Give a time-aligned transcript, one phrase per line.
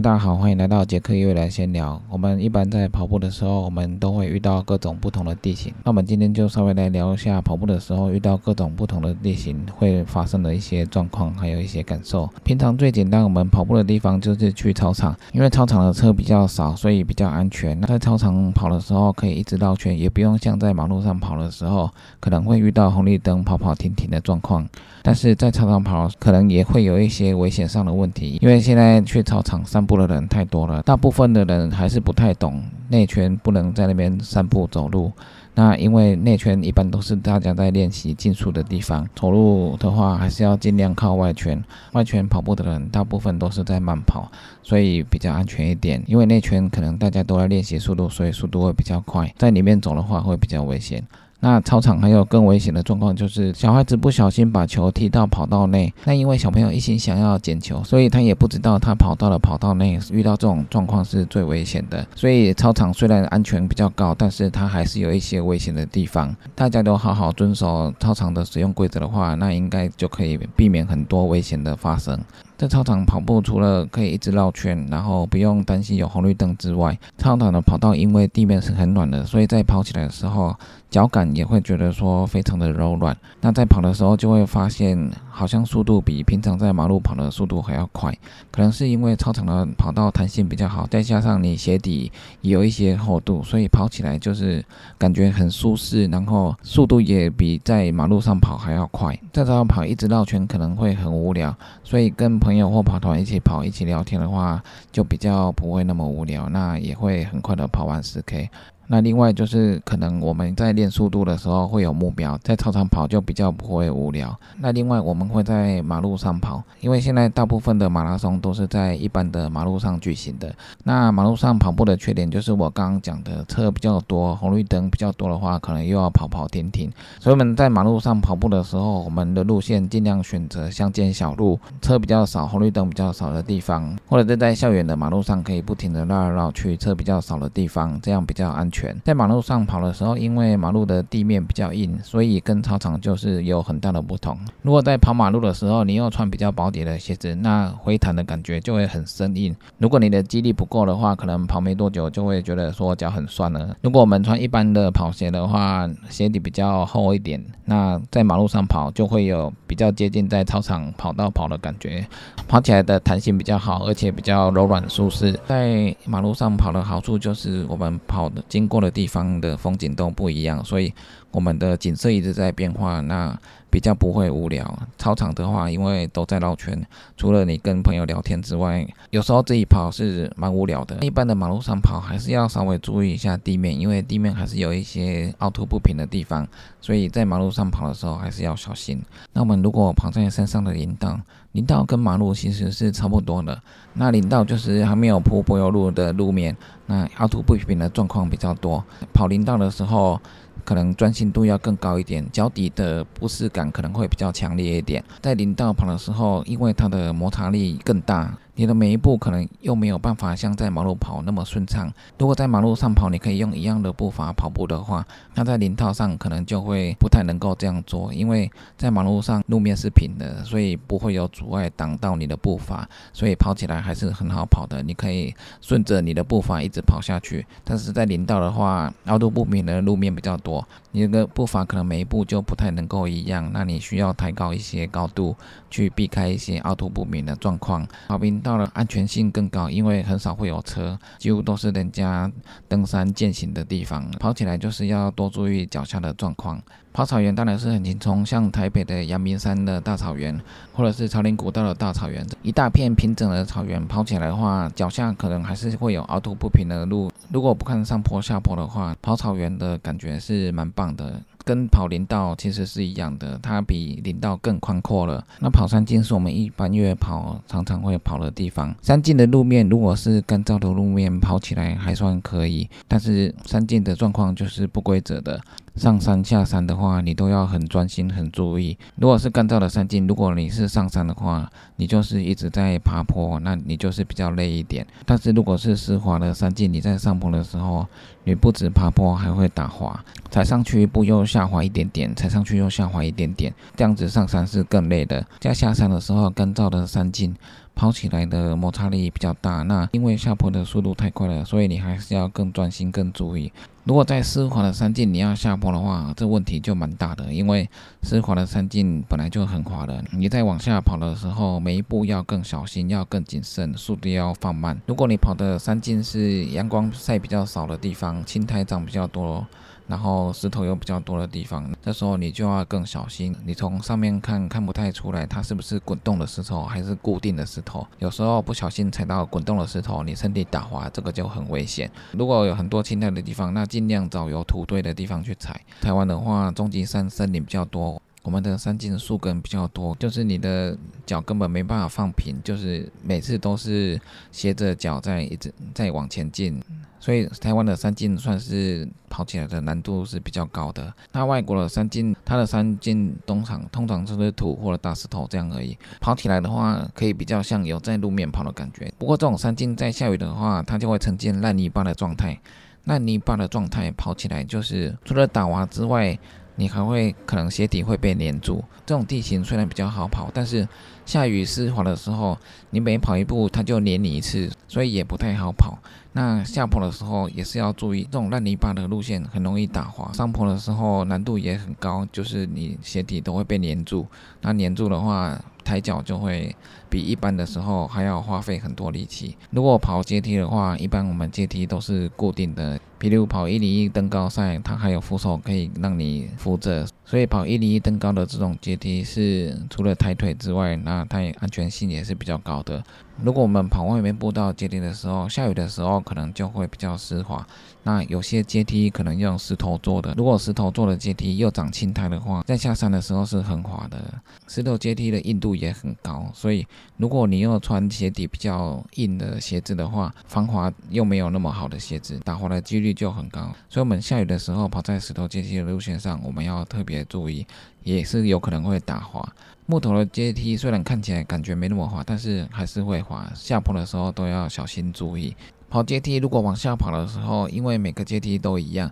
[0.00, 2.00] 大家好，欢迎来到杰克未来闲聊。
[2.08, 5.74] 我们一般在跑步的时候，我们都会遇到各种不同的地形。
[5.82, 12.30] 那我们今天就稍微来聊一下跑步的时候遇到各种不同的地形会发生的一些状况，还有一些感受。
[12.44, 17.76] 平常最简单，我们跑步的地方就是去操场，因为操场的车比较少，所以比较安全。
[17.80, 21.90] 那在操场跑的时候，可以一直绕圈，也不用像在马路上跑的时候，
[22.20, 24.64] 可能会遇到红绿灯跑跑停停的状况。
[25.02, 35.10] 但是在操场跑，可能也会有一些危险上的问题，因为现在去操场散步的人太多了，大部分的人还是不太懂内圈不能在那边散步走路。
[35.54, 41.64] 那因为内圈一般都是大家在练习竞速的地方，走路的话还是要尽量靠外圈。
[41.92, 44.30] 外圈跑步的人大部分都是在慢跑，
[44.62, 46.00] 所以比较安全一点。
[46.06, 51.02] 因为内圈可能大家都在练习速度，所以速度会比较快，在里面走的话会比较危险。
[51.40, 55.92] 那操场还有更危险的状况，就是小孩子不小心把球踢到跑道内。
[56.04, 62.04] 那因为小朋友一心想要捡球，所以他也不知道他跑到了跑道内，遇到这种状况是最危险的。
[62.16, 66.34] 所以操场虽然安全比较高，但是它还是有一些危险的地方。
[66.56, 72.18] 大家都好好遵守操场的使用规则的话，那应该就可以避免很多危险的发生。
[72.58, 80.52] 在操场跑步，除了可以一直绕圈，然后不用担心有红绿灯之外，操场的跑道因为地面是很软的，所以在跑起来的时候，
[80.90, 83.16] 脚感也会觉得说非常的柔软。
[83.40, 84.98] 那在跑的时候就会发现，
[85.38, 88.12] 好像速度比平常在马路跑的速度还要快。
[88.50, 94.64] 可能是因为操场的跑道弹性比较好，再加上你鞋底有一些厚度，所以跑起来就是
[94.98, 99.16] 感觉很舒适，然后速度也比在马路上跑还要快。
[99.32, 108.50] 在操场跑一直绕圈可能会很无聊，所以跟朋友或跑团一起跑、一起聊天的话，就比较不会那么无聊，那也会很快的跑完十 K。
[108.90, 114.34] 那另外就是可能我们在练速度的时候会有目标，在操场跑就比较不会无聊。
[114.56, 120.50] 那另外我们会在马路上跑，因为现在大部分的马拉松都是在一般的马路上举行的。
[120.84, 126.90] 那马路上跑步的缺点就是我刚刚讲的车比较多，红绿灯比较多的话，可能又要跑跑停停。
[127.20, 138.77] 所以我们在马路上跑步的时候，我们的路线尽量选择乡间小路，车比较少、红绿灯比较少的地方，或者是在校园的马路上可以不停的绕来绕去，车比较少的地方，这样比较安全。
[139.04, 144.36] 在马路上跑的时候，因为马路的地面比较硬，所以跟操场就是有很大的不同。
[144.62, 149.54] 如果在跑马路的时候，你又穿比较薄底的鞋子，那回弹的感觉就会很生硬。
[149.78, 153.76] 如果你的肌力不够的话，可能跑没多久就会觉得说脚很酸了。
[153.82, 162.06] 如果我们穿一般的跑鞋的话，鞋底比较厚一点，那在马路上跑就会有比较接近在操场跑道跑的感觉，
[162.46, 165.32] 跑起来的弹性比较好，而且比较柔软舒适。
[165.46, 170.92] 在马路上跑的好处就是我们跑的经过的地方的风景都不一样，所以
[171.30, 173.38] 我们的景色一直在变化，那
[173.70, 174.78] 比较不会无聊。
[174.96, 176.80] 操场的话，因为都在绕圈，
[177.18, 180.96] 除了你跟朋友聊天之外，有时候自己跑是蛮无聊的。
[181.00, 186.48] 一般的马路上跑还是要稍微注意一下地面，因为地面还是有一些凹凸不平的地方，
[186.80, 189.02] 所以在马路上跑的时候还是要小心。
[189.34, 191.20] 那我们如果跑在山上的林道，
[191.52, 193.60] 林道跟马路其实是差不多的，
[193.92, 196.56] 那林道就是还没有铺柏油路的路面，
[196.86, 198.82] 那凹凸不平的状况比较多。
[199.12, 200.20] 跑林道的时候，
[200.64, 205.02] 可能专精度要更高一点，脚底的不适感可能会比较强烈一点。
[205.20, 208.38] 在林道跑的时候，因为它的摩擦力更大。
[208.58, 211.88] 你的每一步可能又没有办法像在马路跑那么顺畅。
[212.18, 224.82] 如果在马路上跑，你可以用一样的步伐跑步的话，那在林道上可能就会不太能够这样做，因为在马路上路面是平的，所以不会有阻碍挡到你的步伐，所以跑起来还是很好跑的。
[224.82, 227.46] 你可以顺着你的步伐一直跑下去。
[227.62, 235.36] 但是在林道的话，凹凸不平的路面比较多，你的步伐可能每一步就不太能够一样，那你需要抬高一些高度
[235.70, 237.86] 去避开一些凹凸不平的状况。
[238.08, 242.32] 跑林到了安全性更高，因为很少会有车，几乎都是人家
[242.66, 244.10] 登山践行的地方。
[244.12, 246.58] 跑起来就是要多注意脚下的状况。
[246.94, 250.40] 跑草原当然是很轻松，像台北的阳明山的大草原，
[250.72, 257.10] 或者是朝林古道的大草原，一大片平整的草原，跑起来的话，脚下可能还是会有凹凸不平的路。
[257.30, 261.20] 如果不看上坡下坡的话，跑草原的感觉是蛮棒的。
[261.48, 265.26] 跟跑林道其实是一样的，它比林道更宽阔了。
[265.40, 268.74] 那跑山径是我们一般越野跑常常会跑的地方。
[268.82, 275.40] 山径的路面如果是干燥的路面，跑起来还算可以，但是山径的状况就是不规则的。
[275.78, 278.76] 上山下山的话，你都要很专心、很注意。
[278.96, 284.86] 如果是干燥的山径，如果你是上山的话，你就是一直在爬坡，那你就是比较累一点。
[285.06, 287.86] 但是如果是湿滑的山径，你在上坡的时候，
[288.24, 295.24] 你不止爬坡，还会打滑，踩上去一步又下滑一点点，踩上去又下滑一点点，这样子上山是更累的。
[295.38, 297.34] 在下山的时候，干燥的山径。
[297.78, 299.62] 跑起来的摩擦力比较大。
[299.62, 303.52] 那因为下坡的速度太快了，所以你还是要更专心、更注意。
[303.84, 307.70] 如果在湿滑的山径你要下坡的话，这问题就蛮大的，因为
[308.02, 314.76] 湿滑的山径本来就很滑的，你在往下跑的时候，每一步要更小心，要更谨慎，速度要放慢。
[314.86, 319.46] 如果你跑的山径是阳光晒比较少的地方，青苔长比较多。
[319.88, 323.34] 然后石头又比较多的地方，这时候你就要更小心。
[323.44, 327.86] 你从上面看看不太出来，它是不是滚动的石头还是固定的石头？
[327.98, 331.90] 有时候不小心踩到滚动的石头，你身体打滑，这个就很危险。
[332.12, 335.60] 如果有很多青苔的地方，那尽量找有土堆的地方去踩。
[335.80, 340.76] 台湾的话，终极山森林比较多，我们的山径树根比较多，就是你的
[341.06, 343.98] 脚根本没办法放平，就是每次都是
[344.30, 346.60] 斜着脚在一直在往前进。
[347.00, 350.92] 所以台湾的山径算是跑起来的难度是比较高的。
[351.12, 355.78] 那外国的山径，它的山径通常通常就是土或者大石头这样而已。
[356.00, 358.92] 跑起来的话，可以比较像有在路面跑的感觉。
[358.98, 362.38] 不过这种山径在下雨的话，它就会呈现烂泥巴的状态。
[362.84, 366.18] 烂泥巴的状态跑起来就是除了打滑之外，
[366.58, 368.62] 你还会可能鞋底会被粘住。
[368.84, 370.68] 这种地形虽然比较好跑，但是
[371.06, 372.36] 下雨湿滑的时候，
[372.70, 375.78] 你每跑一步它就粘你一次，所以也不太好跑。
[376.12, 380.12] 那下坡的时候也是要注意，这种烂泥巴的路线很容易打滑。
[380.12, 384.04] 上坡的时候难度也很高，就是你鞋底都会被粘住。
[384.40, 386.54] 那粘住的话，抬脚就会
[386.90, 389.36] 比一般的时候还要花费很多力气。
[389.50, 392.80] 如果跑阶梯的话，一般我们阶梯都是固定的。
[392.98, 402.82] 比如跑一零一登高赛，它还有扶手可以让你扶着，所以跑一零一登高的这种阶梯是除了抬腿之外，那它也安全性也是比较高的。
[403.22, 407.46] 如果我们跑外面步道阶梯的时候，下雨的时候可能就会比较湿滑。
[407.82, 413.98] 那有些阶梯可能用石头做的，如果石头做的阶梯又长青苔的话，在下山的时候是很滑的。
[414.46, 416.66] 石头阶梯的硬度也很高，所以
[416.96, 423.40] 如果你又穿鞋底比较硬的鞋子的话，防滑又没有那么好的鞋子，打滑的几率就很高。
[423.68, 427.46] 所以我们下雨的时候跑在石头阶梯的路线上，我们要特别注意，
[427.82, 429.26] 也是有可能会打滑。
[429.66, 433.30] 木头的阶梯虽然看起来感觉没那么滑，但是还是会滑。
[433.34, 435.36] 下坡的时候都要小心注意。
[435.68, 438.90] 跑阶梯如果往下跑的时候，因为每个阶梯都一样，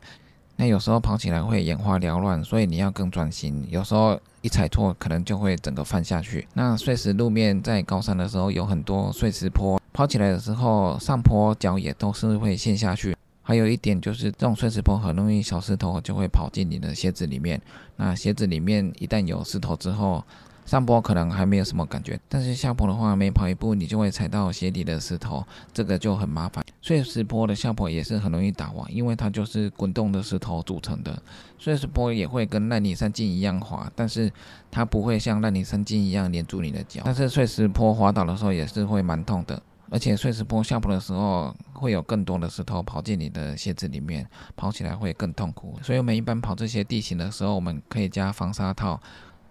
[0.57, 3.67] 那有时候跑起来会眼花缭乱，所以你要更专心。
[3.71, 6.47] 有时候一踩错，可能就会整个翻下去。
[6.53, 13.17] 那碎石路面在高山的时候有很多碎石坡，跑起来的时候上坡脚也都是会陷下去。
[13.49, 17.63] 还有一点就是，这种碎石坡很容易小石头就会跑进你的鞋子里面。
[17.95, 20.25] 那鞋子里面一旦有石头之后，
[20.65, 26.65] 上坡可能还没有什么感觉，但是下坡的话，每跑一步你就会踩到鞋底的石头，这个就很麻烦。
[26.83, 31.23] 碎石坡的下坡也是很容易打滑，因为它就是滚动的石头组成的。
[31.57, 34.29] 碎石坡也会跟烂泥山径一样滑，但是
[34.73, 37.03] 它不会像烂泥山径一样连住你的脚。
[37.05, 44.27] 但是碎石坡滑倒的时候也是会蛮痛的，而且碎石坡下坡的时候会有更多的石头跑进你的鞋子里面，
[44.57, 45.79] 跑起来会更痛苦。
[45.83, 49.01] 所以我们一般跑这些地形的时候，我们可以加防沙套。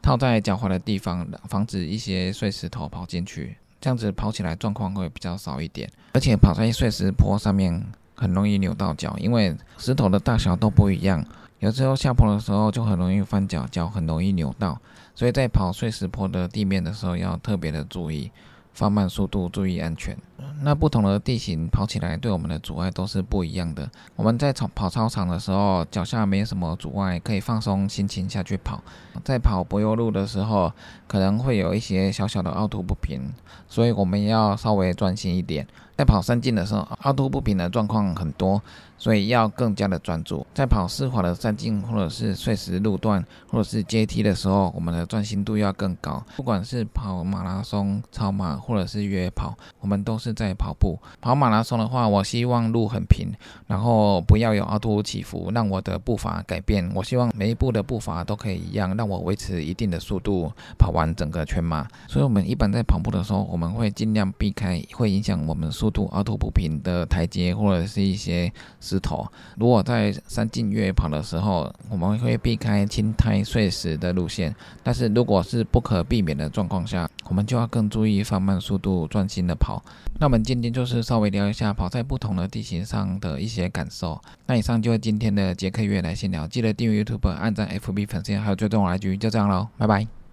[0.02, 5.90] 套在脚踝的地方，防止一些碎石头跑进去，这样子跑起来状况会比较少一点。
[6.14, 7.84] 而且跑在碎石坡上面
[8.14, 11.26] 很容易扭到脚，因为石头的大小都不一样，
[11.58, 14.80] 有时候下坡的时候就很容易翻脚，脚很容易扭到。
[15.16, 18.30] 所以在跑碎石坡的地面的时候要特别的注意，
[18.74, 20.16] 放慢速度，注意安全。
[20.62, 23.90] 那不同的地形跑起来对我们的阻碍都是不一样的。
[24.16, 28.82] 我们在跑跑操场的时候，脚下没什么阻碍，可以放松心情下去跑。
[29.24, 30.72] 在跑柏油路的时候，
[31.08, 33.34] 可能会有一些小小的凹凸不平，
[33.70, 35.66] 所以我们要稍微专心一点。
[35.98, 38.62] 在跑山径的时候，凹凸不平的状况很多，
[38.98, 40.46] 所以要更加的专注。
[40.54, 46.22] 在跑湿滑的山径，或者是碎石路段，或者是阶梯的时候，我们的专心度要更高。
[46.36, 51.00] 不管是跑马拉松、超马，或者是越野跑，我们都是是在跑步。
[51.22, 53.30] 跑马拉松的话，我希望路很平，
[53.68, 56.92] 然后不要有凹凸起伏，让我的步伐改变。
[56.94, 61.88] 我希望每一步的步伐都可以一样，让我维持一定的速度跑完整个全马。
[62.10, 65.86] 所以，我们一般在跑步的时候，我们会尽量避开会影响我们速。
[65.86, 68.52] 速度凹凸不平的台阶或者是一些
[68.82, 69.24] 石头，
[69.56, 74.56] 如果在山径越野跑的时候，我们会避开青苔碎石的路线。
[74.82, 79.80] 但是如果是不可避免的状况下，我们就要更注意放慢速度，专心的跑。
[80.18, 84.20] 那我们今天就是稍微聊一下跑在不同的地形上的一些感受。
[84.48, 90.25] 那以上就是今天的杰克越来闲聊，记得订阅 YouTube、按赞 FB 粉丝还有追踪我 IG，就这样喽，拜拜。